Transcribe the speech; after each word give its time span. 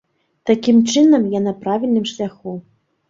Такім 0.49 0.79
чынам, 0.93 1.27
я 1.37 1.41
на 1.49 1.53
правільным 1.67 2.05
шляху! 2.13 2.59